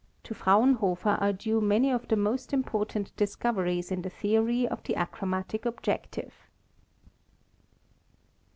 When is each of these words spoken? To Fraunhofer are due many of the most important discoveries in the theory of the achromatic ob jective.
To 0.23 0.33
Fraunhofer 0.33 1.19
are 1.21 1.31
due 1.31 1.61
many 1.61 1.91
of 1.91 2.07
the 2.07 2.15
most 2.15 2.53
important 2.53 3.15
discoveries 3.17 3.91
in 3.91 4.01
the 4.01 4.09
theory 4.09 4.67
of 4.67 4.81
the 4.81 4.95
achromatic 4.95 5.63
ob 5.63 5.79
jective. 5.83 6.31